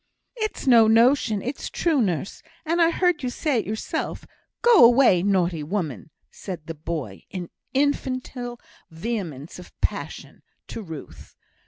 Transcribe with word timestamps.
"It's 0.37 0.65
no 0.65 0.87
notion; 0.87 1.43
it's 1.43 1.69
true, 1.69 2.01
nurse; 2.01 2.41
and 2.65 2.81
I 2.81 2.89
heard 2.89 3.21
you 3.21 3.29
say 3.29 3.59
it 3.59 3.67
yourself. 3.67 4.25
Go 4.63 4.83
away, 4.83 5.21
naughty 5.21 5.61
woman!" 5.61 6.09
said 6.31 6.65
the 6.65 6.73
boy, 6.73 7.21
in 7.29 7.51
infantile 7.75 8.59
vehemence 8.89 9.59
of 9.59 9.79
passion 9.79 10.41
to 10.69 10.81
Ruth. 10.81 11.35